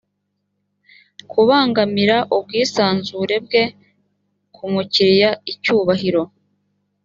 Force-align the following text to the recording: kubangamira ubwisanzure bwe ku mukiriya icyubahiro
kubangamira 1.31 2.17
ubwisanzure 2.37 3.35
bwe 3.45 3.63
ku 4.55 4.63
mukiriya 4.73 5.31
icyubahiro 5.51 6.23